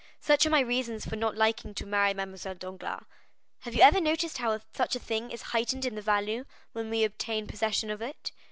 "Such 0.19 0.47
are 0.47 0.49
my 0.49 0.61
reasons 0.61 1.05
for 1.05 1.15
not 1.15 1.37
liking 1.37 1.75
to 1.75 1.85
marry 1.85 2.11
Mademoiselle 2.15 2.55
Danglars. 2.55 3.03
Have 3.59 3.75
you 3.75 3.83
ever 3.83 4.01
noticed 4.01 4.39
how 4.39 4.59
much 4.79 4.95
a 4.95 4.99
thing 4.99 5.29
is 5.29 5.43
heightened 5.53 5.85
in 5.85 6.01
value 6.01 6.45
when 6.73 6.89
we 6.89 7.03
obtain 7.03 7.45
possession 7.45 7.91
of 7.91 8.01
it? 8.01 8.31